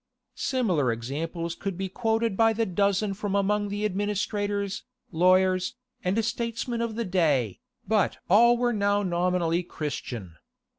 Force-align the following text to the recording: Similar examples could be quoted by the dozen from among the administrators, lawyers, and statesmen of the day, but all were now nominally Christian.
Similar 0.33 0.91
examples 0.91 1.53
could 1.53 1.77
be 1.77 1.87
quoted 1.87 2.35
by 2.35 2.53
the 2.53 2.65
dozen 2.65 3.13
from 3.13 3.35
among 3.35 3.69
the 3.69 3.85
administrators, 3.85 4.81
lawyers, 5.11 5.75
and 6.03 6.25
statesmen 6.25 6.81
of 6.81 6.95
the 6.95 7.05
day, 7.05 7.59
but 7.87 8.17
all 8.27 8.57
were 8.57 8.73
now 8.73 9.03
nominally 9.03 9.61
Christian. 9.61 10.37